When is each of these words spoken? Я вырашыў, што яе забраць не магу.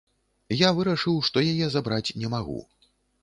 Я 0.59 0.69
вырашыў, 0.77 1.19
што 1.29 1.43
яе 1.51 1.67
забраць 1.75 2.15
не 2.21 2.33
магу. 2.37 2.59